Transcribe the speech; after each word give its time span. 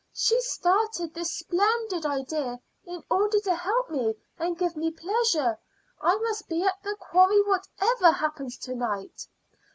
"She 0.15 0.41
started 0.41 1.13
this 1.13 1.37
splendid 1.37 2.07
idea 2.07 2.59
in 2.85 3.03
order 3.11 3.39
to 3.41 3.55
help 3.55 3.91
me 3.91 4.15
and 4.39 4.57
give 4.57 4.75
me 4.75 4.89
pleasure. 4.89 5.59
I 6.01 6.15
must 6.15 6.49
be 6.49 6.63
at 6.63 6.81
the 6.81 6.95
quarry 6.99 7.39
whatever 7.43 8.11
happens 8.11 8.57
to 8.61 8.73
night. 8.73 9.27